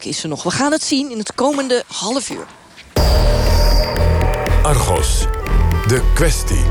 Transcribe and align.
is 0.00 0.20
ze 0.20 0.28
nog? 0.28 0.42
We 0.42 0.50
gaan 0.50 0.72
het 0.72 0.82
zien 0.82 1.10
in 1.10 1.18
het 1.18 1.34
komende 1.34 1.84
half 1.86 2.30
uur. 2.30 2.46
Argos, 4.62 5.26
de 5.86 6.10
kwestie. 6.14 6.64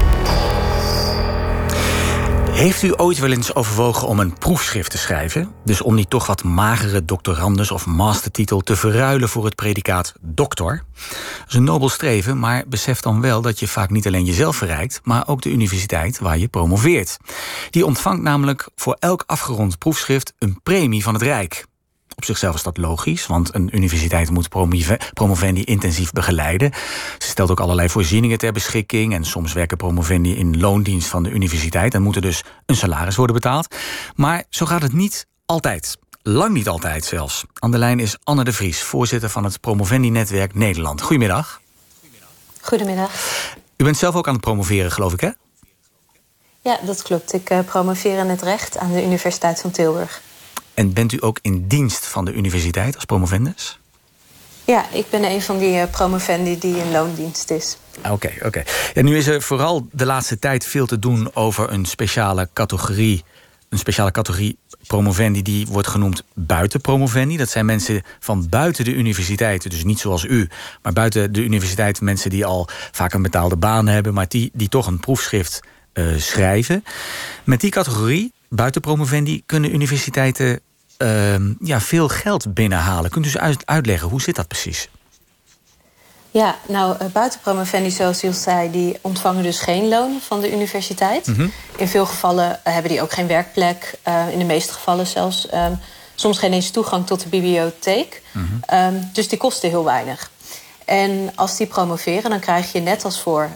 Heeft 2.52 2.82
u 2.82 2.94
ooit 2.96 3.20
wel 3.20 3.32
eens 3.32 3.56
overwogen 3.56 4.08
om 4.08 4.20
een 4.20 4.34
proefschrift 4.34 4.92
te 4.92 4.98
schrijven? 4.98 5.52
Dus 5.66 5.82
om 5.82 5.96
die 5.96 6.08
toch 6.08 6.28
wat 6.28 6.44
magere 6.44 7.06
doctorandus 7.06 7.72
of 7.72 7.86
mastertitel 7.86 8.62
te 8.62 8.76
verruilen 8.76 9.30
voor 9.30 9.46
het 9.46 9.56
predicaat 9.56 10.14
doctor? 10.22 10.84
Dat 11.40 11.48
is 11.48 11.56
een 11.56 11.64
nobel 11.64 11.90
streven, 11.90 12.40
maar 12.40 12.64
besef 12.68 13.00
dan 13.00 13.22
wel 13.22 13.42
dat 13.42 13.60
je 13.60 13.68
vaak 13.68 13.90
niet 13.90 14.08
alleen 14.08 14.26
jezelf 14.26 14.56
verrijkt, 14.56 15.00
maar 15.04 15.28
ook 15.28 15.42
de 15.42 15.52
universiteit 15.52 16.20
waar 16.20 16.38
je 16.38 16.48
promoveert. 16.48 17.18
Die 17.70 17.86
ontvangt 17.86 18.22
namelijk 18.22 18.70
voor 18.76 18.96
elk 19.00 19.24
afgerond 19.26 19.78
proefschrift 19.78 20.34
een 20.40 20.60
premie 20.64 21.04
van 21.04 21.14
het 21.14 21.24
Rijk. 21.24 21.70
Op 22.22 22.28
zichzelf 22.28 22.56
is 22.56 22.64
dat 22.64 22.78
logisch, 22.78 23.28
want 23.28 23.56
een 23.56 23.76
universiteit 23.76 24.30
moet 24.30 24.50
promovendi 25.14 25.64
intensief 25.64 26.12
begeleiden. 26.12 26.72
Ze 27.18 27.28
stelt 27.28 27.52
ook 27.52 27.60
allerlei 27.60 27.90
voorzieningen 27.90 28.38
ter 28.38 28.52
beschikking 28.52 29.14
en 29.14 29.26
soms 29.26 29.54
werken 29.54 29.78
promovendi 29.78 30.36
in 30.36 30.60
loondienst 30.60 31.08
van 31.08 31.24
de 31.24 31.30
universiteit 31.30 31.94
en 31.94 32.02
moeten 32.02 32.22
dus 32.22 32.44
een 32.66 32.76
salaris 32.76 33.16
worden 33.16 33.36
betaald. 33.36 33.76
Maar 34.16 34.44
zo 34.50 34.66
gaat 34.66 34.82
het 34.82 34.94
niet 34.94 35.28
altijd. 35.46 35.98
Lang 36.22 36.54
niet 36.54 36.68
altijd 36.68 37.06
zelfs. 37.06 37.44
Aan 37.54 37.72
de 37.72 37.78
lijn 37.78 38.00
is 38.00 38.18
Anne 38.24 38.44
de 38.44 38.54
Vries, 38.54 38.82
voorzitter 38.82 39.30
van 39.30 39.44
het 39.44 39.60
Promovendi-netwerk 39.60 40.56
Nederland. 40.56 41.02
Goedemiddag. 41.02 41.62
Goedemiddag. 42.62 43.12
U 43.78 43.84
bent 43.84 43.98
zelf 43.98 44.16
ook 44.16 44.28
aan 44.28 44.34
het 44.34 44.44
promoveren, 44.44 44.92
geloof 44.92 45.14
ik, 45.14 45.22
hè? 45.22 45.30
Ja, 46.62 46.80
dat 46.86 47.02
klopt. 47.02 47.34
Ik 47.34 47.50
uh, 47.50 47.60
promoveer 47.60 48.18
in 48.18 48.30
het 48.30 48.42
recht 48.42 48.78
aan 48.78 48.92
de 48.92 49.04
Universiteit 49.06 49.62
van 49.62 49.72
Tilburg. 49.72 50.22
En 50.74 50.94
bent 50.94 51.12
u 51.12 51.18
ook 51.20 51.40
in 51.42 51.68
dienst 51.68 52.06
van 52.06 52.26
de 52.26 52.34
universiteit 52.34 52.96
als 52.96 53.06
promovendus? 53.06 53.80
Ja, 54.66 54.86
ik 54.92 55.06
ben 55.10 55.24
een 55.24 55.42
van 55.42 55.58
die 55.58 55.76
uh, 55.76 55.84
promovendi 55.92 56.58
die 56.58 56.78
in 56.78 56.92
loondienst 56.92 57.52
is. 57.52 57.78
Oké, 57.98 58.32
oké. 58.36 58.46
Okay. 58.46 58.66
Ja, 58.94 59.02
nu 59.02 59.18
is 59.18 59.28
er 59.28 59.42
vooral 59.42 59.88
de 59.92 60.06
laatste 60.06 60.40
tijd 60.40 60.66
veel 60.66 60.86
te 60.86 61.00
doen 61.00 61.36
over 61.36 61.72
een 61.72 61.86
speciale 61.86 62.50
categorie. 62.54 63.24
Een 63.70 63.78
speciale 63.78 64.12
categorie 64.12 64.58
promovendi 64.88 65.42
die 65.42 65.68
wordt 65.68 65.88
genoemd 65.88 66.24
buitenpromovendi. 66.34 67.38
Dat 67.38 67.50
zijn 67.50 67.66
mensen 67.66 68.02
van 68.20 68.50
buiten 68.50 68.86
de 68.86 68.94
universiteit, 68.94 69.72
dus 69.72 69.84
niet 69.84 70.00
zoals 70.00 70.24
u, 70.24 70.50
maar 70.82 70.94
buiten 70.94 71.34
de 71.34 71.44
universiteit 71.44 72.02
mensen 72.02 72.30
die 72.30 72.46
al 72.46 72.68
vaak 72.92 73.14
een 73.14 73.22
betaalde 73.22 73.56
baan 73.56 73.88
hebben, 73.88 74.14
maar 74.14 74.28
die, 74.28 74.50
die 74.54 74.70
toch 74.70 74.88
een 74.88 75.00
proefschrift 75.00 75.60
uh, 75.94 76.18
schrijven. 76.18 76.84
Met 77.44 77.62
die 77.62 77.72
categorie 77.72 78.34
buitenpromovendi 78.56 79.44
kunnen 79.46 79.74
universiteiten 79.74 80.60
uh, 80.98 81.36
ja, 81.60 81.82
veel 81.82 82.08
geld 82.08 82.54
binnenhalen. 82.54 83.12
Kunt 83.12 83.26
u 83.26 83.40
eens 83.40 83.58
uitleggen, 83.66 84.08
hoe 84.10 84.22
zit 84.22 84.36
dat 84.36 84.48
precies? 84.48 84.90
Ja, 86.32 86.56
nou, 86.68 86.96
uh, 87.02 87.08
buitenpromovendi, 87.12 87.92
zoals 87.92 88.24
u 88.24 88.34
zei, 88.34 88.72
die 88.72 88.98
ontvangen 89.02 89.44
dus 89.44 89.60
geen 89.60 89.88
loon 89.88 90.20
van 90.22 90.42
de 90.42 90.54
universiteit. 90.54 91.28
Mm 91.28 91.36
-hmm. 91.36 91.52
In 91.76 91.88
veel 91.88 92.06
gevallen 92.06 92.50
uh, 92.50 92.74
hebben 92.74 92.92
die 92.92 93.02
ook 93.02 93.12
geen 93.12 93.28
werkplek. 93.28 93.98
Uh, 94.08 94.32
in 94.32 94.40
de 94.40 94.46
meeste 94.46 94.74
gevallen 94.74 95.08
zelfs 95.08 95.54
um, 95.54 95.80
soms 96.16 96.38
geen 96.38 96.54
eens 96.54 96.70
toegang 96.70 97.08
tot 97.08 97.22
de 97.22 97.30
bibliotheek. 97.30 98.22
Mm 98.32 98.48
-hmm. 98.68 98.96
um, 98.96 99.10
dus 99.14 99.28
die 99.28 99.38
kosten 99.38 99.70
heel 99.70 99.84
weinig. 99.84 100.32
En 100.86 101.32
als 101.36 101.58
die 101.58 101.68
promoveren, 101.68 102.30
dan 102.30 102.40
krijg 102.40 102.72
je 102.72 102.80
net 102.80 103.06
als 103.06 103.22
voor 103.22 103.50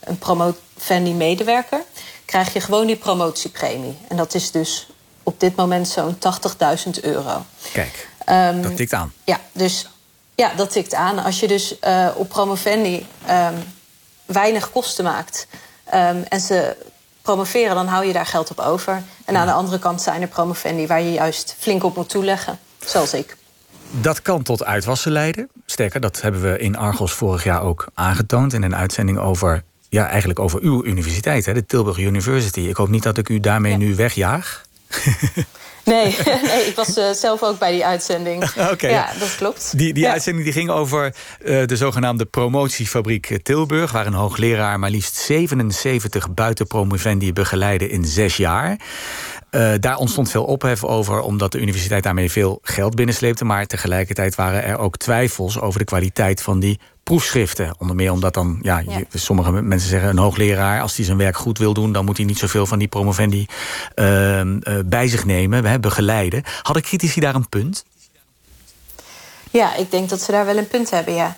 een 0.00 0.18
promovendi-medewerker 0.18 1.82
krijg 2.26 2.52
je 2.52 2.60
gewoon 2.60 2.86
die 2.86 2.96
promotiepremie. 2.96 3.96
En 4.08 4.16
dat 4.16 4.34
is 4.34 4.50
dus 4.50 4.88
op 5.22 5.40
dit 5.40 5.56
moment 5.56 5.88
zo'n 5.88 6.16
80.000 6.16 7.00
euro. 7.02 7.44
Kijk, 7.72 8.08
um, 8.28 8.62
dat 8.62 8.76
tikt 8.76 8.92
aan. 8.92 9.12
Ja, 9.24 9.40
dus 9.52 9.88
ja, 10.34 10.52
dat 10.56 10.70
tikt 10.70 10.94
aan. 10.94 11.18
Als 11.18 11.40
je 11.40 11.48
dus 11.48 11.74
uh, 11.84 12.08
op 12.14 12.28
promovendi 12.28 13.06
um, 13.30 13.54
weinig 14.24 14.70
kosten 14.70 15.04
maakt 15.04 15.46
um, 15.94 16.22
en 16.22 16.40
ze 16.40 16.76
promoveren, 17.22 17.74
dan 17.74 17.86
hou 17.86 18.06
je 18.06 18.12
daar 18.12 18.26
geld 18.26 18.50
op 18.50 18.58
over. 18.58 19.02
En 19.24 19.34
ja. 19.34 19.40
aan 19.40 19.46
de 19.46 19.52
andere 19.52 19.78
kant 19.78 20.02
zijn 20.02 20.22
er 20.22 20.28
promovendi 20.28 20.86
waar 20.86 21.02
je 21.02 21.12
juist 21.12 21.56
flink 21.58 21.84
op 21.84 21.96
moet 21.96 22.08
toeleggen, 22.08 22.58
zoals 22.84 23.14
ik. 23.14 23.36
Dat 23.90 24.22
kan 24.22 24.42
tot 24.42 24.64
uitwassen 24.64 25.12
leiden. 25.12 25.48
Sterker, 25.66 26.00
dat 26.00 26.20
hebben 26.20 26.42
we 26.42 26.58
in 26.58 26.76
Argos 26.76 27.12
vorig 27.12 27.44
jaar 27.44 27.62
ook 27.62 27.86
aangetoond 27.94 28.52
in 28.52 28.62
een 28.62 28.76
uitzending 28.76 29.18
over 29.18 29.62
ja, 29.88 30.08
eigenlijk 30.08 30.38
over 30.38 30.60
uw 30.60 30.84
universiteit, 30.84 31.46
hè, 31.46 31.54
de 31.54 31.66
Tilburg 31.66 31.98
University. 31.98 32.60
Ik 32.60 32.76
hoop 32.76 32.88
niet 32.88 33.02
dat 33.02 33.18
ik 33.18 33.28
u 33.28 33.40
daarmee 33.40 33.72
ja. 33.72 33.78
nu 33.78 33.94
wegjaag. 33.94 34.64
Nee, 35.86 36.16
nee 36.42 36.66
ik 36.66 36.72
was 36.76 36.98
uh, 36.98 37.10
zelf 37.10 37.42
ook 37.42 37.58
bij 37.58 37.72
die 37.72 37.84
uitzending. 37.84 38.44
okay. 38.72 38.90
Ja, 38.90 39.12
dat 39.18 39.36
klopt. 39.36 39.78
Die, 39.78 39.92
die 39.92 40.02
ja. 40.02 40.10
uitzending 40.10 40.44
die 40.44 40.52
ging 40.52 40.70
over 40.70 41.14
uh, 41.44 41.66
de 41.66 41.76
zogenaamde 41.76 42.24
promotiefabriek 42.24 43.38
Tilburg... 43.42 43.92
waar 43.92 44.06
een 44.06 44.12
hoogleraar 44.12 44.78
maar 44.78 44.90
liefst 44.90 45.16
77 45.16 46.34
buitenpromovendi 46.34 47.32
begeleidde 47.32 47.88
in 47.88 48.04
zes 48.04 48.36
jaar. 48.36 48.80
Uh, 49.50 49.72
daar 49.80 49.96
ontstond 49.96 50.30
veel 50.30 50.44
ophef 50.44 50.84
over, 50.84 51.20
omdat 51.20 51.52
de 51.52 51.60
universiteit 51.60 52.02
daarmee 52.02 52.30
veel 52.30 52.58
geld 52.62 52.94
binnensleepte. 52.94 53.44
Maar 53.44 53.66
tegelijkertijd 53.66 54.34
waren 54.34 54.64
er 54.64 54.78
ook 54.78 54.96
twijfels 54.96 55.60
over 55.60 55.78
de 55.78 55.84
kwaliteit 55.84 56.42
van 56.42 56.60
die 56.60 56.80
proefschriften. 57.06 57.74
Onder 57.78 57.96
meer 57.96 58.12
omdat 58.12 58.34
dan, 58.34 58.58
ja, 58.62 58.78
ja. 58.78 58.98
Je, 58.98 59.18
sommige 59.18 59.50
mensen 59.50 59.88
zeggen... 59.88 60.08
een 60.08 60.18
hoogleraar, 60.18 60.80
als 60.80 60.96
hij 60.96 61.04
zijn 61.04 61.16
werk 61.16 61.36
goed 61.36 61.58
wil 61.58 61.74
doen... 61.74 61.92
dan 61.92 62.04
moet 62.04 62.16
hij 62.16 62.26
niet 62.26 62.38
zoveel 62.38 62.66
van 62.66 62.78
die 62.78 62.88
promovendi 62.88 63.46
uh, 63.94 64.40
uh, 64.40 64.56
bij 64.84 65.08
zich 65.08 65.24
nemen, 65.24 65.64
hè, 65.64 65.80
begeleiden. 65.80 66.42
Hadden 66.62 66.82
critici 66.82 67.20
daar 67.20 67.34
een 67.34 67.48
punt? 67.48 67.84
Ja, 69.50 69.74
ik 69.74 69.90
denk 69.90 70.08
dat 70.08 70.20
ze 70.20 70.32
daar 70.32 70.46
wel 70.46 70.56
een 70.56 70.68
punt 70.68 70.90
hebben, 70.90 71.14
ja. 71.14 71.36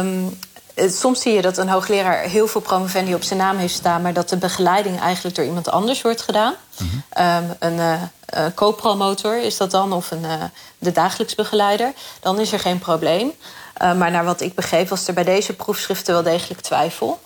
Um, 0.00 0.38
soms 0.76 1.20
zie 1.20 1.32
je 1.32 1.42
dat 1.42 1.58
een 1.58 1.68
hoogleraar 1.68 2.18
heel 2.18 2.46
veel 2.48 2.60
promovendi 2.60 3.14
op 3.14 3.22
zijn 3.22 3.38
naam 3.38 3.56
heeft 3.56 3.74
staan... 3.74 4.02
maar 4.02 4.12
dat 4.12 4.28
de 4.28 4.36
begeleiding 4.36 5.00
eigenlijk 5.00 5.36
door 5.36 5.44
iemand 5.44 5.70
anders 5.70 6.02
wordt 6.02 6.22
gedaan. 6.22 6.54
Mm 6.78 6.88
-hmm. 6.88 7.24
um, 7.24 7.56
een 7.58 7.76
uh, 7.76 8.02
uh, 8.36 8.46
co-promotor 8.54 9.42
is 9.42 9.56
dat 9.56 9.70
dan, 9.70 9.92
of 9.92 10.10
een, 10.10 10.22
uh, 10.22 10.44
de 10.78 10.92
dagelijks 10.92 11.34
begeleider. 11.34 11.92
Dan 12.20 12.40
is 12.40 12.52
er 12.52 12.60
geen 12.60 12.78
probleem. 12.78 13.32
Maar 13.78 14.10
naar 14.10 14.24
wat 14.24 14.40
ik 14.40 14.54
begreep 14.54 14.88
was 14.88 15.08
er 15.08 15.14
bij 15.14 15.24
deze 15.24 15.52
proefschriften 15.52 16.14
wel 16.14 16.22
degelijk 16.22 16.60
twijfel. 16.60 17.20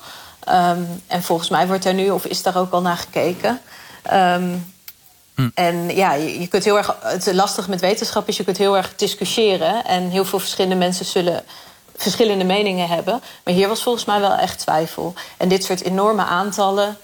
Um, 0.49 1.03
en 1.07 1.23
volgens 1.23 1.49
mij 1.49 1.67
wordt 1.67 1.85
er 1.85 1.95
nu, 1.95 2.11
of 2.11 2.25
is 2.25 2.43
daar 2.43 2.57
ook 2.57 2.73
al 2.73 2.81
naar 2.81 2.97
gekeken... 2.97 3.61
Um, 4.13 4.73
hm. 5.35 5.49
En 5.55 5.95
ja, 5.95 6.13
je, 6.13 6.47
kunt 6.47 6.65
heel 6.65 6.77
erg. 6.77 6.97
Het 7.01 7.33
lastige 7.33 7.71
met 7.71 7.81
wetenschap 7.81 8.29
is, 8.29 8.37
je 8.37 8.45
kunt 8.45 8.57
heel 8.57 8.77
erg 8.77 8.93
discussiëren. 8.97 9.85
En 9.85 10.11
heel 10.11 10.25
veel 10.25 10.39
verschillende 10.39 10.77
mensen 10.77 11.05
zullen 11.05 11.45
verschillende 12.03 12.45
meningen 12.45 12.89
hebben. 12.89 13.21
Maar 13.45 13.55
hier 13.55 13.69
was 13.69 13.83
volgens 13.83 14.05
mij 14.05 14.21
wel 14.21 14.35
echt 14.35 14.59
twijfel. 14.59 15.15
En 15.37 15.49
dit 15.49 15.65
soort 15.65 15.83
enorme 15.83 16.25
aantallen 16.25 16.97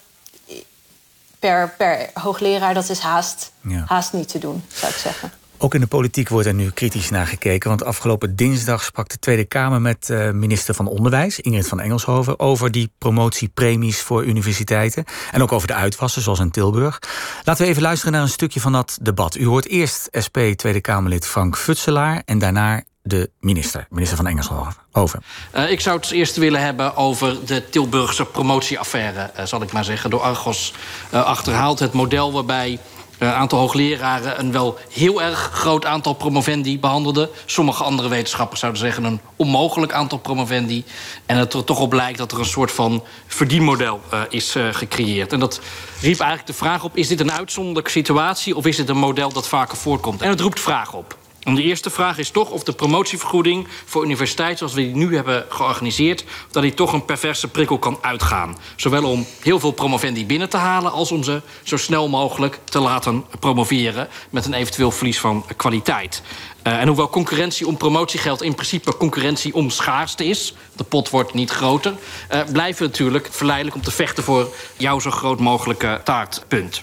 per, 1.38 1.74
per 1.76 2.10
hoogleraar, 2.14 2.74
dat 2.74 2.88
is 2.88 2.98
haast, 2.98 3.52
ja. 3.60 3.84
haast 3.86 4.12
niet 4.12 4.28
te 4.28 4.38
doen, 4.38 4.64
zou 4.72 4.92
ik 4.92 4.98
zeggen. 4.98 5.32
Ook 5.58 5.74
in 5.74 5.80
de 5.80 5.86
politiek 5.86 6.28
wordt 6.28 6.46
er 6.46 6.54
nu 6.54 6.70
kritisch 6.70 7.10
naar 7.10 7.26
gekeken. 7.26 7.68
Want 7.68 7.84
afgelopen 7.84 8.36
dinsdag 8.36 8.84
sprak 8.84 9.08
de 9.08 9.18
Tweede 9.18 9.44
Kamer 9.44 9.80
met 9.80 10.08
uh, 10.08 10.30
minister 10.30 10.74
van 10.74 10.86
Onderwijs, 10.86 11.40
Ingrid 11.40 11.68
van 11.68 11.80
Engelshoven, 11.80 12.38
over 12.38 12.70
die 12.70 12.92
promotiepremies 12.98 14.00
voor 14.00 14.24
universiteiten. 14.24 15.04
En 15.32 15.42
ook 15.42 15.52
over 15.52 15.68
de 15.68 15.74
uitwassen, 15.74 16.22
zoals 16.22 16.38
in 16.38 16.50
Tilburg. 16.50 16.98
Laten 17.44 17.64
we 17.64 17.70
even 17.70 17.82
luisteren 17.82 18.12
naar 18.12 18.22
een 18.22 18.28
stukje 18.28 18.60
van 18.60 18.72
dat 18.72 18.98
debat. 19.02 19.36
U 19.36 19.46
hoort 19.46 19.66
eerst 19.66 20.08
SP 20.24 20.38
Tweede 20.56 20.80
Kamerlid 20.80 21.26
Frank 21.26 21.56
Futselaar 21.56 22.22
en 22.24 22.38
daarna 22.38 22.82
de 23.06 23.31
minister, 23.41 23.87
minister 23.91 24.17
van 24.17 24.27
Engelshoven. 24.27 25.22
Uh, 25.55 25.71
ik 25.71 25.81
zou 25.81 25.97
het 25.97 26.11
eerst 26.11 26.37
willen 26.37 26.61
hebben 26.61 26.97
over 26.97 27.47
de 27.47 27.69
Tilburgse 27.69 28.25
promotieaffaire, 28.25 29.31
uh, 29.39 29.44
zal 29.44 29.62
ik 29.62 29.72
maar 29.72 29.84
zeggen. 29.84 30.11
Door 30.11 30.21
Argos 30.21 30.72
uh, 31.15 31.25
achterhaald 31.25 31.78
het 31.78 31.93
model 31.93 32.33
waarbij 32.33 32.78
een 33.19 33.28
aantal 33.28 33.59
hoogleraren 33.59 34.39
een 34.39 34.53
wel 34.53 34.78
heel 34.91 35.22
erg 35.22 35.50
groot 35.53 35.84
aantal 35.84 36.12
promovendi 36.12 36.81
behandelden. 36.81 37.28
Sommige 37.44 37.84
andere 37.84 38.09
wetenschappers 38.09 38.61
zouden 38.61 38.81
zeggen 38.81 39.05
een 39.05 39.20
onmogelijk 39.37 39.93
aantal 39.93 40.19
promovendi. 40.19 40.85
En 41.26 41.37
het 41.37 41.52
er 41.52 41.64
toch 41.64 41.81
op 41.81 41.93
lijkt 41.93 42.19
dat 42.19 42.32
er 42.32 42.38
een 42.38 42.44
soort 42.44 42.73
van 42.73 43.05
verdienmodel 43.26 44.00
is 44.29 44.55
gecreëerd. 44.70 45.32
En 45.32 45.41
dat 45.41 45.61
riep 46.00 46.20
eigenlijk 46.20 46.47
de 46.47 46.64
vraag 46.64 46.85
op: 46.85 46.97
is 46.97 47.09
dit 47.09 47.20
een 47.20 47.32
uitzonderlijke 47.32 47.91
situatie 47.91 48.56
of 48.56 48.67
is 48.67 48.76
dit 48.76 48.88
een 48.88 48.97
model 48.97 49.32
dat 49.32 49.49
vaker 49.49 49.76
voorkomt? 49.76 50.23
En 50.23 50.29
het 50.29 50.41
roept 50.41 50.61
vragen 50.61 50.99
op. 50.99 51.17
En 51.46 51.54
de 51.54 51.62
eerste 51.62 51.90
vraag 51.90 52.19
is 52.19 52.31
toch 52.31 52.50
of 52.50 52.62
de 52.62 52.72
promotievergoeding 52.72 53.69
voor 53.84 54.04
universiteiten 54.04 54.58
zoals 54.58 54.75
we 54.75 54.81
die 54.81 54.96
nu 54.96 55.14
hebben 55.14 55.44
georganiseerd, 55.48 56.25
dat 56.50 56.62
die 56.62 56.75
toch 56.75 56.93
een 56.93 57.04
perverse 57.04 57.48
prikkel 57.48 57.78
kan 57.78 57.98
uitgaan. 58.00 58.58
Zowel 58.76 59.04
om 59.10 59.26
heel 59.43 59.60
veel 59.60 59.70
promovendi 59.70 60.26
binnen 60.26 60.48
te 60.48 60.56
halen 60.56 60.93
als 60.93 61.12
om 61.12 61.22
ze 61.22 61.43
zo 61.62 61.76
snel 61.76 62.08
mogelijk 62.08 62.58
te 62.64 62.78
laten 62.78 63.25
promoveren 63.40 64.08
met 64.31 64.46
een 64.46 64.54
eventueel 64.54 64.90
verlies 64.90 65.20
van 65.20 65.44
kwaliteit. 65.56 66.22
Uh, 66.66 66.81
en 66.81 66.87
hoewel 66.87 67.08
concurrentie 67.08 67.66
om 67.66 67.76
promotiegeld 67.76 68.42
in 68.42 68.54
principe 68.54 68.96
concurrentie 68.96 69.54
om 69.54 69.70
schaarste 69.70 70.25
is, 70.25 70.54
de 70.76 70.84
pot 70.84 71.10
wordt 71.10 71.34
niet 71.34 71.50
groter, 71.50 71.94
uh, 72.32 72.40
blijven 72.52 72.82
we 72.82 72.88
natuurlijk 72.88 73.28
verleidelijk 73.31 73.76
om 73.76 73.82
te 73.82 73.90
vechten 73.90 74.25
voor 74.25 74.49
jouw 74.76 75.00
zo 75.00 75.10
groot 75.10 75.40
mogelijke 75.40 76.00
taartpunt. 76.04 76.82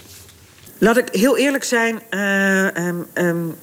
Laat 0.84 0.96
ik 0.96 1.08
heel 1.12 1.36
eerlijk 1.36 1.64
zijn. 1.64 2.00
Uh, 2.10 2.86
um, 2.86 3.06
um, 3.14 3.56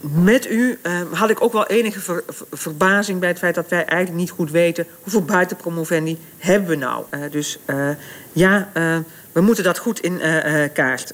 met 0.00 0.50
u 0.50 0.78
uh, 0.82 1.00
had 1.12 1.30
ik 1.30 1.42
ook 1.42 1.52
wel 1.52 1.66
enige 1.66 2.00
ver, 2.00 2.22
ver, 2.28 2.46
verbazing 2.52 3.20
bij 3.20 3.28
het 3.28 3.38
feit 3.38 3.54
dat 3.54 3.68
wij 3.68 3.84
eigenlijk 3.84 4.18
niet 4.18 4.30
goed 4.30 4.50
weten 4.50 4.86
hoeveel 5.02 5.24
buitenpromovendi 5.24 6.18
hebben 6.38 6.68
we 6.68 6.76
nou. 6.76 7.04
Uh, 7.10 7.20
dus 7.30 7.58
ja, 8.32 8.68
we 9.32 9.40
moeten 9.40 9.64
dat 9.64 9.78
goed 9.78 10.00
in 10.00 10.20
kaart 10.72 11.12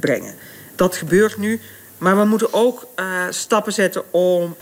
brengen. 0.00 0.34
Dat 0.76 0.96
gebeurt 0.96 1.36
nu. 1.36 1.60
Maar 1.98 2.18
we 2.18 2.24
moeten 2.24 2.52
ook 2.52 2.86
stappen 3.30 3.72
zetten 3.72 4.12
om 4.12 4.56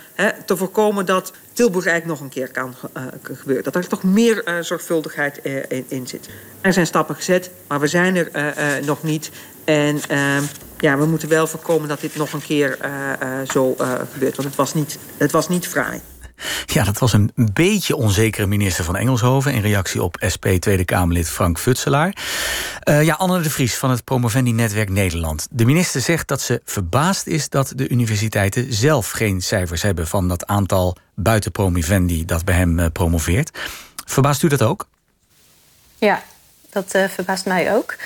te 0.44 0.56
voorkomen 0.56 1.06
dat 1.06 1.32
Tilburg 1.52 1.86
eigenlijk 1.86 2.20
nog 2.20 2.28
een 2.28 2.34
keer 2.34 2.50
kan 2.50 2.74
gebeuren. 3.22 3.64
Dat 3.64 3.74
er 3.74 3.86
toch 3.86 4.02
meer 4.02 4.58
zorgvuldigheid 4.60 5.40
in, 5.88 6.06
zit. 6.06 6.28
Er 6.60 6.72
zijn 6.72 6.86
stappen 6.86 7.14
gezet, 7.14 7.50
maar 7.66 7.80
we 7.80 7.86
zijn 7.86 8.16
er 8.16 8.84
nog 8.84 9.02
niet. 9.02 9.30
En 9.66 10.00
uh, 10.10 10.38
ja, 10.78 10.98
we 10.98 11.06
moeten 11.06 11.28
wel 11.28 11.46
voorkomen 11.46 11.88
dat 11.88 12.00
dit 12.00 12.16
nog 12.16 12.32
een 12.32 12.42
keer 12.42 12.78
uh, 12.84 12.90
uh, 13.22 13.48
zo 13.50 13.74
gebeurt. 14.12 14.36
Want 14.36 14.48
het 14.48 14.54
was, 14.54 14.74
niet, 14.74 14.98
het 15.16 15.30
was 15.32 15.48
niet 15.48 15.66
fraai. 15.66 16.00
Ja, 16.66 16.84
dat 16.84 16.98
was 16.98 17.12
een 17.12 17.32
beetje 17.34 17.96
onzekere 17.96 18.46
minister 18.46 18.84
van 18.84 18.96
Engelshoven... 18.96 19.52
in 19.52 19.60
reactie 19.60 20.02
op 20.02 20.16
SP 20.34 20.46
Tweede 20.46 20.84
Kamerlid 20.84 21.28
Frank 21.28 21.58
Futselaar. 21.58 22.16
ja, 23.02 23.14
Anne 23.14 23.40
de 23.40 23.50
Vries 23.50 23.76
van 23.76 23.90
het 23.90 24.04
Promovendi-netwerk 24.04 24.90
Nederland. 24.90 25.46
De 25.50 25.64
minister 25.64 26.00
zegt 26.00 26.28
dat 26.28 26.40
ze 26.40 26.60
verbaasd 26.64 27.26
is 27.26 27.48
dat 27.48 27.72
de 27.74 27.88
universiteiten 27.88 28.72
zelf 28.72 29.10
geen 29.10 29.40
cijfers 29.40 29.82
hebben... 29.82 30.06
van 30.06 30.28
dat 30.28 30.46
aantal 30.46 30.96
buitenpromovendi 31.14 32.24
dat 32.24 32.44
bij 32.44 32.54
hem 32.54 32.92
promoveert. 32.92 33.58
Verbaast 34.04 34.42
u 34.42 34.48
dat 34.48 34.62
ook? 34.62 34.86
Ja, 35.98 36.22
dat 36.70 36.90
verbaast 36.90 37.46
mij 37.46 37.74
ook. 37.74 37.96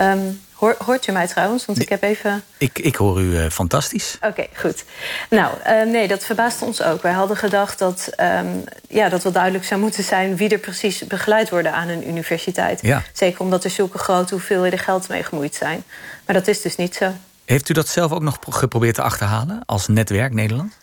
Um, 0.00 0.40
Hoor, 0.60 0.76
hoort 0.84 1.06
u 1.06 1.12
mij 1.12 1.26
trouwens? 1.26 1.66
Want 1.66 1.80
ik 1.80 1.88
heb 1.88 2.02
even. 2.02 2.42
Ik, 2.58 2.78
ik 2.78 2.96
hoor 2.96 3.20
u 3.20 3.24
uh, 3.24 3.50
fantastisch. 3.50 4.16
Oké, 4.16 4.26
okay, 4.26 4.48
goed. 4.54 4.84
Nou, 5.30 5.54
uh, 5.66 5.92
nee, 5.92 6.08
dat 6.08 6.24
verbaasde 6.24 6.64
ons 6.64 6.82
ook. 6.82 7.02
Wij 7.02 7.12
hadden 7.12 7.36
gedacht 7.36 7.78
dat, 7.78 8.10
um, 8.20 8.64
ja, 8.88 9.08
dat 9.08 9.22
wel 9.22 9.32
duidelijk 9.32 9.64
zou 9.64 9.80
moeten 9.80 10.04
zijn 10.04 10.36
wie 10.36 10.48
er 10.48 10.58
precies 10.58 11.06
begeleid 11.06 11.50
worden 11.50 11.72
aan 11.72 11.88
een 11.88 12.08
universiteit. 12.08 12.82
Ja. 12.82 13.02
Zeker 13.12 13.40
omdat 13.40 13.64
er 13.64 13.70
zulke 13.70 13.98
grote 13.98 14.34
hoeveelheden 14.34 14.78
geld 14.78 15.08
mee 15.08 15.22
gemoeid 15.22 15.54
zijn. 15.54 15.82
Maar 16.26 16.34
dat 16.34 16.48
is 16.48 16.60
dus 16.60 16.76
niet 16.76 16.94
zo. 16.94 17.12
Heeft 17.44 17.68
u 17.68 17.72
dat 17.72 17.88
zelf 17.88 18.12
ook 18.12 18.22
nog 18.22 18.38
geprobeerd 18.48 18.94
te 18.94 19.02
achterhalen 19.02 19.62
als 19.66 19.88
netwerk 19.88 20.32
Nederland? 20.32 20.79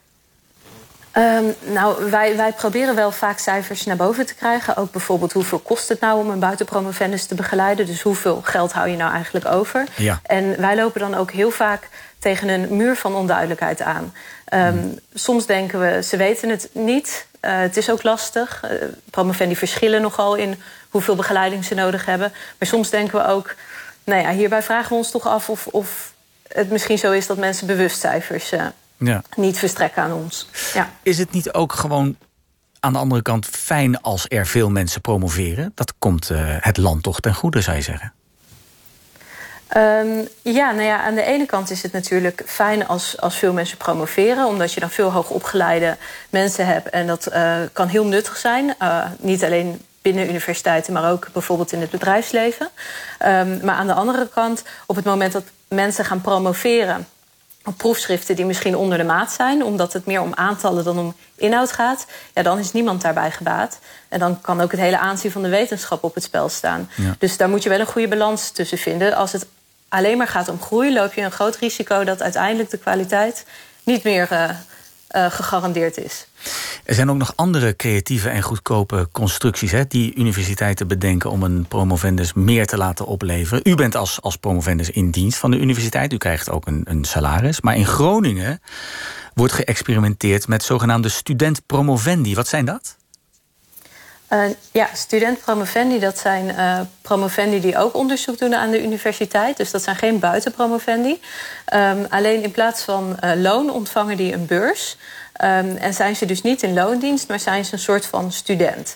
Um, 1.18 1.56
nou, 1.60 2.10
wij, 2.10 2.36
wij 2.36 2.52
proberen 2.52 2.96
wel 2.96 3.12
vaak 3.12 3.40
cijfers 3.40 3.86
naar 3.86 3.96
boven 3.96 4.26
te 4.26 4.36
krijgen. 4.36 4.76
Ook 4.76 4.92
bijvoorbeeld 4.92 5.34
hoeveel 5.34 5.60
kost 5.60 5.90
het 5.90 6.00
nou 6.00 6.20
om 6.20 6.30
een 6.30 6.40
buitenpromovendus 6.40 7.26
te 7.26 7.36
begeleiden. 7.36 7.86
Dus 7.86 8.02
hoeveel 8.02 8.42
geld 8.44 8.74
hou 8.74 8.90
je 8.90 8.98
nou 8.98 9.14
eigenlijk 9.14 9.46
over? 9.46 9.84
Ja. 9.96 10.20
En 10.24 10.62
wij 10.62 10.76
lopen 10.76 11.00
dan 11.00 11.16
ook 11.16 11.32
heel 11.32 11.52
vaak 11.52 11.90
tegen 12.20 12.48
een 12.48 12.76
muur 12.76 12.96
van 12.96 13.16
onduidelijkheid 13.16 13.82
aan. 13.82 14.14
Um, 14.54 14.60
hmm. 14.60 15.00
Soms 15.14 15.46
denken 15.46 15.80
we, 15.80 16.04
ze 16.04 16.18
weten 16.18 16.50
het 16.50 16.70
niet. 16.72 17.28
Uh, 17.42 17.60
het 17.60 17.78
is 17.78 17.90
ook 17.90 18.04
lastig. 18.04 18.64
Uh, 18.64 18.72
promovendi 19.10 19.56
verschillen 19.56 20.02
nogal 20.02 20.36
in 20.36 20.62
hoeveel 20.90 21.16
begeleiding 21.16 21.66
ze 21.66 21.76
nodig 21.76 22.06
hebben. 22.06 22.32
Maar 22.58 22.68
soms 22.68 22.90
denken 22.90 23.20
we 23.20 23.26
ook, 23.26 23.56
nou 24.04 24.22
ja, 24.22 24.32
hierbij 24.32 24.62
vragen 24.62 24.90
we 24.90 24.96
ons 24.96 25.12
toch 25.12 25.28
af 25.28 25.50
of, 25.50 25.68
of 25.68 26.14
het 26.48 26.70
misschien 26.70 26.98
zo 26.98 27.12
is 27.12 27.28
dat 27.28 27.38
mensen 27.38 27.68
bewust 27.68 28.00
cijfers 28.00 28.54
uh, 28.54 28.66
ja. 28.98 29.22
niet 29.36 29.60
verstrekken 29.60 30.04
aan 30.04 30.14
ons. 30.14 30.50
Ja. 30.74 30.90
Is 31.04 31.18
het 31.18 31.32
niet 31.32 31.54
ook 31.54 31.74
gewoon 31.74 32.18
aan 32.80 32.94
de 32.94 33.00
andere 33.00 33.22
kant 33.22 33.46
fijn 33.46 34.02
als 34.02 34.26
er 34.28 34.48
veel 34.48 34.70
mensen 34.70 35.02
promoveren? 35.02 35.72
Dat 35.76 35.94
komt 36.00 36.30
uh, 36.30 36.40
het 36.42 36.78
land 36.78 37.04
toch 37.04 37.20
ten 37.20 37.34
goede, 37.34 37.62
zou 37.62 37.78
je 37.78 37.84
zeggen? 37.84 38.14
Um, 39.78 40.28
ja, 40.42 40.72
nou 40.72 40.84
ja, 40.84 41.04
aan 41.04 41.16
de 41.16 41.24
ene 41.24 41.46
kant 41.46 41.70
is 41.70 41.84
het 41.84 41.92
natuurlijk 41.92 42.44
fijn 42.46 42.88
als, 42.88 43.20
als 43.20 43.36
veel 43.36 43.54
mensen 43.54 43.78
promoveren, 43.78 44.46
omdat 44.46 44.74
je 44.74 44.80
dan 44.80 44.90
veel 44.90 45.12
hoogopgeleide 45.12 45.98
mensen 46.30 46.66
hebt. 46.66 46.90
En 46.90 47.08
dat 47.08 47.28
uh, 47.34 47.56
kan 47.74 47.88
heel 47.88 48.06
nuttig 48.06 48.38
zijn. 48.38 48.76
Uh, 48.82 49.06
niet 49.20 49.44
alleen 49.44 49.82
binnen 50.02 50.30
universiteiten, 50.30 50.94
maar 50.94 51.12
ook 51.12 51.28
bijvoorbeeld 51.34 51.72
in 51.72 51.82
het 51.82 51.90
bedrijfsleven. 51.90 52.70
Um, 53.26 53.60
maar 53.64 53.76
aan 53.76 53.88
de 53.88 53.94
andere 53.94 54.30
kant, 54.34 54.64
op 54.86 54.96
het 54.96 55.06
moment 55.06 55.32
dat 55.32 55.44
mensen 55.68 56.06
gaan 56.06 56.22
promoveren 56.22 57.08
proefschriften 57.76 58.36
die 58.36 58.46
misschien 58.46 58.76
onder 58.76 58.98
de 58.98 59.04
maat 59.04 59.32
zijn, 59.32 59.64
omdat 59.64 59.94
het 59.94 60.06
meer 60.06 60.22
om 60.22 60.34
aantallen 60.34 60.84
dan 60.84 61.00
om 61.00 61.16
inhoud 61.36 61.72
gaat, 61.72 62.06
ja, 62.34 62.44
dan 62.44 62.60
is 62.60 62.72
niemand 62.72 63.02
daarbij 63.02 63.32
gebaat. 63.32 63.80
En 64.10 64.20
dan 64.20 64.42
kan 64.42 64.62
ook 64.62 64.72
het 64.72 64.80
hele 64.80 64.98
aanzien 64.98 65.32
van 65.32 65.42
de 65.42 65.50
wetenschap 65.50 66.04
op 66.04 66.16
het 66.16 66.24
spel 66.24 66.50
staan. 66.50 66.90
Ja. 66.96 67.16
Dus 67.20 67.38
daar 67.38 67.50
moet 67.50 67.64
je 67.64 67.70
wel 67.70 67.80
een 67.80 67.86
goede 67.86 68.08
balans 68.08 68.50
tussen 68.50 68.78
vinden. 68.78 69.16
Als 69.16 69.32
het 69.32 69.46
alleen 69.88 70.18
maar 70.18 70.28
gaat 70.28 70.50
om 70.50 70.62
groei, 70.62 70.94
loop 70.94 71.14
je 71.14 71.22
een 71.22 71.32
groot 71.32 71.56
risico 71.56 72.04
dat 72.04 72.22
uiteindelijk 72.22 72.70
de 72.70 72.78
kwaliteit 72.78 73.46
niet 73.84 74.04
meer 74.04 74.28
uh, 74.32 74.50
uh, 75.18 75.26
gegarandeerd 75.32 75.98
is. 75.98 76.28
Er 76.84 76.96
zijn 76.96 77.10
ook 77.10 77.18
nog 77.18 77.34
andere 77.36 77.76
creatieve 77.76 78.30
en 78.30 78.42
goedkope 78.42 79.10
constructies 79.12 79.72
hè, 79.72 79.88
die 79.88 80.16
universiteiten 80.16 80.88
bedenken 80.88 81.32
om 81.32 81.44
een 81.44 81.66
promovendus 81.68 82.34
meer 82.34 82.68
te 82.68 82.78
laten 82.78 83.06
opleveren. 83.06 83.62
U 83.64 83.76
bent 83.76 83.96
als, 83.96 84.22
als 84.22 84.36
promovendus 84.36 84.90
in 84.90 85.12
dienst 85.12 85.38
van 85.38 85.52
de 85.52 85.58
universiteit, 85.60 86.14
u 86.14 86.18
krijgt 86.18 86.50
ook 86.50 86.68
een, 86.68 86.82
een 86.84 87.06
salaris. 87.06 87.62
Maar 87.62 87.76
in 87.76 87.86
Groningen 87.86 88.62
wordt 89.34 89.54
geëxperimenteerd 89.54 90.48
met 90.48 90.64
zogenaamde 90.64 91.10
student-promovendi. 91.10 92.36
Wat 92.36 92.48
zijn 92.48 92.66
dat? 92.66 92.97
Uh, 94.34 94.44
ja, 94.72 94.90
student-promovendi, 94.94 96.00
dat 96.00 96.18
zijn 96.18 96.46
uh, 96.46 96.80
promovendi 97.02 97.60
die 97.60 97.78
ook 97.78 97.96
onderzoek 97.96 98.38
doen 98.38 98.56
aan 98.56 98.72
de 98.72 98.84
universiteit. 98.84 99.58
Dus 99.58 99.72
dat 99.72 99.84
zijn 99.84 99.96
geen 99.96 100.20
buitenpromovendi. 100.20 101.22
Um, 101.74 102.06
alleen 102.10 102.44
in 102.44 102.52
plaats 102.52 102.84
van 102.84 103.18
uh, 103.24 103.32
loon 103.36 103.72
ontvangen 103.72 104.18
die 104.18 104.34
een 104.34 104.46
beurs. 104.46 104.98
Um, 105.44 105.76
en 105.76 105.94
zijn 105.94 106.16
ze 106.16 106.26
dus 106.26 106.42
niet 106.42 106.64
in 106.64 106.74
loondienst, 106.74 107.28
maar 107.28 107.40
zijn 107.40 107.66
ze 107.66 107.74
een 107.74 107.80
soort 107.80 108.06
van 108.06 108.32
student. 108.32 108.96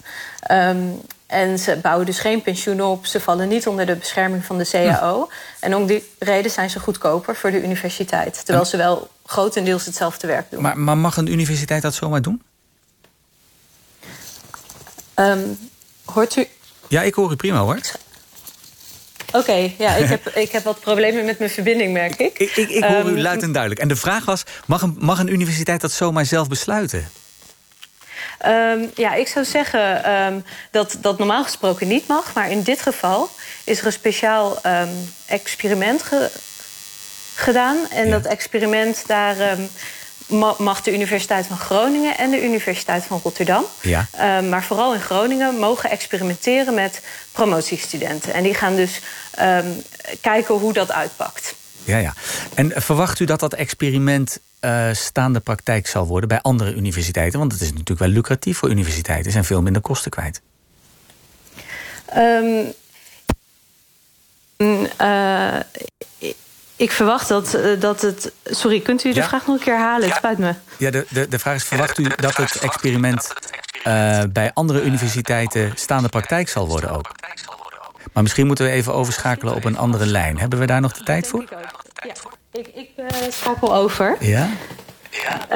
Um, 0.52 1.02
en 1.28 1.60
ze 1.60 1.78
bouwen 1.82 2.06
dus 2.06 2.20
geen 2.20 2.42
pensioen 2.42 2.82
op. 2.82 3.06
Ze 3.06 3.20
vallen 3.20 3.48
niet 3.48 3.68
onder 3.68 3.86
de 3.86 3.96
bescherming 3.96 4.46
van 4.46 4.58
de 4.58 4.68
CAO. 4.70 5.30
En 5.60 5.76
om 5.76 5.86
die 5.86 6.12
reden 6.20 6.52
zijn 6.52 6.70
ze 6.70 6.80
goedkoper 6.80 7.36
voor 7.36 7.52
de 7.52 7.64
universiteit. 7.64 8.46
Terwijl 8.46 8.66
ze 8.66 8.78
wel 8.78 9.10
grotendeels 9.26 9.86
hetzelfde 9.86 10.28
werk 10.28 10.46
doen. 10.50 10.62
Maar, 10.62 10.78
maar 10.78 10.98
mag 10.98 11.18
een 11.18 11.32
universiteit 11.32 11.82
dat 11.82 11.94
zomaar 11.94 12.22
doen? 12.22 12.42
Um, 15.16 15.58
hoort 16.06 16.36
u? 16.36 16.48
Ja, 16.88 17.02
ik 17.02 17.14
hoor 17.14 17.32
u 17.32 17.36
prima 17.36 17.60
hoor. 17.60 17.80
Oké, 19.28 19.38
okay, 19.38 19.76
ja, 19.78 19.96
ik 19.96 20.08
heb, 20.08 20.28
ik 20.46 20.52
heb 20.52 20.64
wat 20.64 20.80
problemen 20.80 21.26
met 21.26 21.40
mijn 21.40 21.52
verbinding, 21.52 21.94
merk 21.94 22.16
ik. 22.16 22.40
Ik, 22.40 22.56
ik, 22.56 22.70
ik 22.70 22.84
hoor 22.84 23.00
um, 23.00 23.08
u 23.08 23.10
ehm, 23.10 23.22
luid 23.22 23.44
en 23.44 23.52
duidelijk. 23.52 23.82
En 23.82 23.88
de 23.88 23.96
vraag 23.96 24.26
was, 24.26 24.44
mag 24.66 24.82
een, 24.82 24.96
mag 25.00 25.20
een 25.20 25.34
universiteit 25.34 25.82
dat 25.82 25.92
zomaar 25.92 26.26
zelf 26.26 26.48
besluiten? 26.48 27.10
Um, 28.46 28.92
ja, 28.96 29.14
ik 29.14 29.28
zou 29.28 29.46
zeggen 29.46 30.12
um, 30.12 30.44
dat 30.72 30.98
dat 31.02 31.18
normaal 31.18 31.44
gesproken 31.44 31.88
niet 31.88 32.08
mag. 32.08 32.34
Maar 32.34 32.52
in 32.52 32.62
dit 32.62 32.82
geval 32.82 33.30
is 33.64 33.80
er 33.80 33.86
een 33.86 33.92
speciaal 33.92 34.62
experiment 35.26 36.04
ge 36.04 36.32
gedaan. 37.36 37.78
En 37.90 38.06
ja. 38.06 38.12
dat 38.12 38.26
experiment, 38.26 39.04
daar 39.08 39.58
mag 40.58 40.82
de 40.82 40.94
Universiteit 40.94 41.46
van 41.46 41.58
Groningen 41.58 42.18
en 42.18 42.32
de 42.32 42.44
Universiteit 42.44 43.04
van 43.04 43.20
Rotterdam. 43.24 43.64
Ja. 43.82 44.08
Uh, 44.16 44.50
maar 44.50 44.64
vooral 44.64 44.94
in 44.94 45.02
Groningen 45.02 45.56
mogen 45.56 45.90
experimenteren 45.90 46.74
met 46.74 47.02
promotiestudenten. 47.32 48.34
En 48.34 48.44
die 48.44 48.54
gaan 48.54 48.76
dus 48.76 49.02
um, 49.42 49.82
kijken 50.22 50.56
hoe 50.56 50.74
dat 50.74 50.92
uitpakt. 50.92 51.56
Ja, 51.84 51.98
ja. 51.98 52.14
En 52.54 52.72
verwacht 52.76 53.20
u 53.20 53.26
dat 53.26 53.40
dat 53.40 53.54
experiment 53.54 54.40
uh, 54.62 54.88
staande 54.92 55.40
praktijk 55.40 55.88
zal 55.88 56.08
worden 56.08 56.30
bij 56.30 56.42
andere 56.42 56.74
universiteiten? 56.74 57.40
Want 57.40 57.52
het 57.52 57.62
is 57.62 57.70
natuurlijk 57.70 58.00
wel 58.00 58.08
lucratief 58.08 58.58
voor 58.58 58.70
universiteiten. 58.70 59.26
Er 59.26 59.32
zijn 59.32 59.46
veel 59.46 59.62
minder 59.62 59.82
kosten 59.82 60.12
kwijt. 60.12 60.42
Um, 62.18 62.74
uh, 65.02 65.60
ik 66.82 66.92
verwacht 66.92 67.28
dat, 67.28 67.56
uh, 67.56 67.80
dat 67.80 68.02
het. 68.02 68.34
Sorry, 68.44 68.80
kunt 68.80 69.04
u 69.04 69.14
de 69.14 69.20
ja? 69.20 69.28
vraag 69.28 69.48
nog 69.48 69.56
een 69.56 69.64
keer 69.64 69.74
herhalen? 69.74 70.08
Het 70.08 70.18
spijt 70.18 70.38
me. 70.38 70.54
Ja, 70.78 70.92
de, 70.92 71.06
de, 71.10 71.28
de 71.28 71.40
vraag 71.40 71.56
is: 71.56 71.64
verwacht 71.64 71.98
u 71.98 72.08
dat 72.16 72.38
het 72.38 72.60
experiment 72.60 73.34
uh, 73.88 74.22
bij 74.30 74.52
andere 74.54 74.84
universiteiten 74.84 75.72
staande 75.76 76.10
praktijk 76.10 76.50
zal 76.50 76.68
worden 76.68 76.90
ook? 76.90 77.12
Maar 78.14 78.24
misschien 78.24 78.48
moeten 78.48 78.66
we 78.66 78.72
even 78.72 78.94
overschakelen 78.94 79.56
op 79.56 79.66
een 79.66 79.78
andere 79.78 80.06
lijn. 80.06 80.40
Hebben 80.40 80.60
we 80.60 80.66
daar 80.66 80.82
nog 80.82 80.94
de 80.94 81.04
tijd 81.04 81.28
voor? 81.28 81.46
Ja, 81.50 82.14
ik, 82.52 82.68
ik 82.68 82.90
uh, 82.98 83.08
schakel 83.30 83.76
over. 83.76 84.16
Ja? 84.20 84.50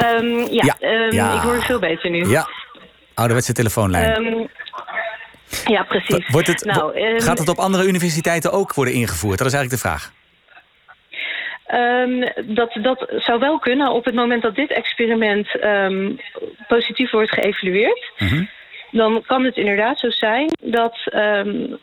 Um, 0.04 0.52
ja, 0.52 0.76
ja. 0.80 0.90
Um, 0.90 1.12
ja. 1.12 1.36
ik 1.36 1.42
hoor 1.42 1.56
u 1.56 1.62
veel 1.62 1.80
beter 1.80 2.10
nu. 2.10 2.30
Ja, 2.30 2.50
ouderwetse 3.14 3.54
telefoonlijn. 3.54 4.26
Um, 4.26 4.50
ja, 5.66 5.84
precies. 5.84 6.28
Wordt 6.28 6.48
het, 6.48 6.66
nou, 6.66 7.20
gaat 7.20 7.40
het 7.40 7.50
op 7.50 7.58
andere 7.58 7.88
universiteiten 7.88 8.52
ook 8.52 8.74
worden 8.74 8.94
ingevoerd? 8.94 9.38
Dat 9.38 9.48
is 9.48 9.54
eigenlijk 9.54 9.84
de 9.84 9.90
vraag. 9.90 10.12
Um, 11.76 12.24
dat, 12.46 12.78
dat 12.82 13.06
zou 13.16 13.40
wel 13.40 13.60
kunnen 13.60 13.92
op 13.92 14.06
het 14.06 14.16
moment 14.16 14.42
dat 14.42 14.56
dit 14.56 14.72
experiment 14.72 15.64
um, 15.64 16.20
positief 16.68 17.12
wordt 17.12 17.34
geëvalueerd. 17.34 18.12
Mm 18.18 18.28
-hmm. 18.28 18.50
Dan 18.92 19.24
kan 19.26 19.44
het 19.44 19.58
inderdaad 19.58 20.00
zo 20.00 20.10
zijn 20.10 20.50
dat, 20.62 20.98
um, 21.14 21.78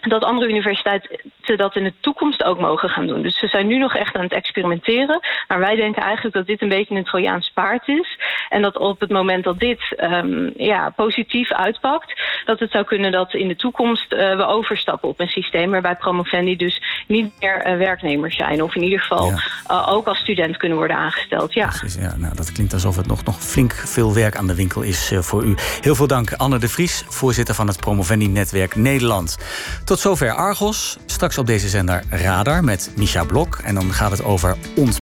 dat 0.00 0.24
andere 0.24 0.48
universiteiten 0.48 1.20
dat 1.56 1.76
in 1.76 1.84
de 1.84 1.92
toekomst 2.00 2.44
ook 2.44 2.60
mogen 2.60 2.88
gaan 2.88 3.06
doen. 3.06 3.22
Dus 3.22 3.38
ze 3.38 3.46
zijn 3.46 3.66
nu 3.66 3.78
nog 3.78 3.94
echt 3.94 4.16
aan 4.16 4.22
het 4.22 4.32
experimenteren. 4.32 5.20
Maar 5.48 5.58
wij 5.58 5.76
denken 5.76 6.02
eigenlijk 6.02 6.34
dat 6.34 6.46
dit 6.46 6.62
een 6.62 6.68
beetje 6.68 6.94
een 6.94 7.04
Trojaans 7.04 7.50
paard 7.54 7.88
is. 7.88 8.18
En 8.48 8.62
dat 8.62 8.78
op 8.78 9.00
het 9.00 9.10
moment 9.10 9.44
dat 9.44 9.58
dit 9.58 9.80
um, 10.00 10.52
ja, 10.56 10.92
positief 10.96 11.52
uitpakt, 11.52 12.20
dat 12.44 12.58
het 12.58 12.70
zou 12.70 12.84
kunnen 12.84 13.12
dat 13.12 13.34
in 13.34 13.48
de 13.48 13.56
toekomst 13.56 14.12
uh, 14.12 14.36
we 14.36 14.46
overstappen 14.46 15.08
op 15.08 15.20
een 15.20 15.28
systeem 15.28 15.70
waarbij 15.70 15.96
promovendi 15.96 16.56
dus 16.56 17.04
niet 17.06 17.32
meer 17.40 17.66
uh, 17.66 17.76
werknemers 17.76 18.36
zijn. 18.36 18.62
Of 18.62 18.74
in 18.74 18.82
ieder 18.82 19.00
geval 19.00 19.26
ja. 19.26 19.38
uh, 19.70 19.92
ook 19.92 20.06
als 20.06 20.18
student 20.18 20.56
kunnen 20.56 20.78
worden 20.78 20.96
aangesteld. 20.96 21.54
Ja. 21.54 21.66
Precies, 21.66 21.94
ja. 21.94 22.16
Nou, 22.16 22.34
dat 22.34 22.52
klinkt 22.52 22.72
alsof 22.72 22.96
het 22.96 23.06
nog, 23.06 23.24
nog 23.24 23.42
flink 23.42 23.72
veel 23.72 24.14
werk 24.14 24.36
aan 24.36 24.46
de 24.46 24.54
winkel 24.54 24.82
is 24.82 25.12
voor 25.14 25.44
u. 25.44 25.54
Heel 25.80 25.94
veel 25.94 26.06
dank, 26.06 26.32
Anne 26.32 26.58
de 26.58 26.68
Vries, 26.68 27.04
voorzitter 27.08 27.54
van 27.54 27.66
het 27.66 27.80
Promovendi-netwerk 27.80 28.76
Nederland. 28.76 29.38
Tot 29.84 29.98
zover 29.98 30.32
Argos. 30.32 30.98
Straks 31.06 31.38
op 31.38 31.46
deze 31.46 31.68
zender 31.68 32.02
Radar 32.10 32.64
met 32.64 32.92
Misha 32.96 33.24
Blok. 33.24 33.58
En 33.64 33.74
dan 33.74 33.92
gaat 33.92 34.10
het 34.10 34.24
over 34.24 34.56